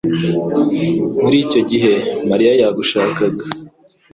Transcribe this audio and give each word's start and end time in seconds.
Muri 1.21 1.37
icyo 1.45 1.61
gihe, 1.69 1.93
Mariya 2.29 2.51
yagushakaga. 2.61 3.43